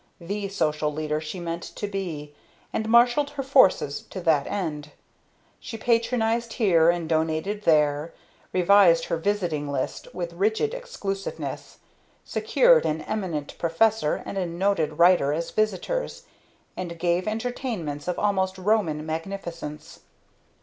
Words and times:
The 0.19 0.49
Social 0.49 0.91
Leader 0.91 1.21
she 1.21 1.39
meant 1.39 1.61
to 1.61 1.85
be; 1.87 2.33
and 2.73 2.89
marshalled 2.89 3.29
her 3.29 3.43
forces 3.43 4.01
to 4.09 4.19
that 4.21 4.47
end. 4.47 4.93
She 5.59 5.77
Patronized 5.77 6.53
here, 6.53 6.89
and 6.89 7.07
Donated 7.07 7.65
there; 7.65 8.11
revised 8.51 9.05
her 9.05 9.17
visiting 9.17 9.71
list 9.71 10.07
with 10.11 10.33
rigid 10.33 10.73
exclusiveness; 10.73 11.77
secured 12.25 12.83
an 12.83 13.01
Eminent 13.03 13.55
Professor 13.59 14.23
and 14.25 14.39
a 14.39 14.47
Noted 14.47 14.97
Writer 14.97 15.33
as 15.33 15.51
visitors, 15.51 16.23
and 16.75 16.97
gave 16.97 17.27
entertainments 17.27 18.07
of 18.07 18.17
almost 18.17 18.57
Roman 18.57 19.05
magnificence. 19.05 19.99